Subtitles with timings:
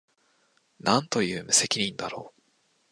[0.79, 2.41] 何という無責任だろう